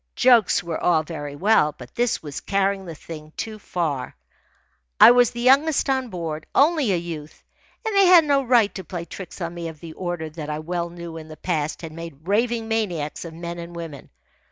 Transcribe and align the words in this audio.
Jokes 0.15 0.63
were 0.63 0.81
all 0.81 1.03
very 1.03 1.35
well, 1.35 1.75
but 1.77 1.93
this 1.93 2.23
was 2.23 2.39
carrying 2.41 2.85
the 2.87 2.95
thing 2.95 3.33
too 3.37 3.59
far. 3.59 4.15
I 4.99 5.11
was 5.11 5.29
the 5.29 5.41
youngest 5.41 5.91
on 5.91 6.07
board, 6.09 6.47
only 6.55 6.91
a 6.91 6.95
youth, 6.97 7.43
and 7.85 7.95
they 7.95 8.07
had 8.07 8.25
no 8.25 8.41
right 8.41 8.73
to 8.73 8.83
play 8.83 9.05
tricks 9.05 9.39
on 9.41 9.53
me 9.53 9.67
of 9.67 9.79
the 9.79 9.93
order 9.93 10.27
that 10.31 10.49
I 10.49 10.57
well 10.57 10.89
knew 10.89 11.17
in 11.17 11.27
the 11.27 11.37
past 11.37 11.83
had 11.83 11.91
made 11.91 12.27
raving 12.27 12.67
maniacs 12.67 13.25
of 13.25 13.35
men 13.35 13.59
and 13.59 13.75
women. 13.75 14.09